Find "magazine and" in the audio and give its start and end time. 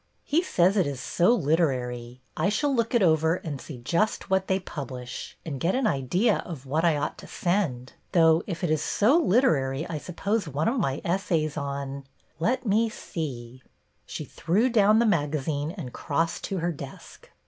15.05-15.93